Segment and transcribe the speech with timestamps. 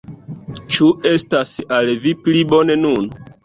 [0.75, 3.11] Ĉu estas al vi pli bone nun?